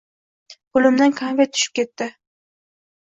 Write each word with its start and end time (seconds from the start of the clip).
Qo‘limdan 0.77 1.13
konfet 1.21 1.53
tushib 1.59 1.77
ketdi. 1.81 2.09